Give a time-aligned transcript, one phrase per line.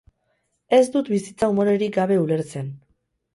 [0.77, 2.73] Ez dut bizitza umorerik gabe ulertzen.